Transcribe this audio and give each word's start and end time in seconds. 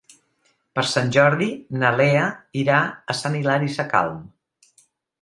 Per 0.79 0.83
Sant 0.91 1.11
Jordi 1.17 1.51
na 1.83 1.93
Lea 1.99 2.25
irà 2.65 2.81
a 3.15 3.19
Sant 3.23 3.39
Hilari 3.43 3.75
Sacalm. 3.81 4.21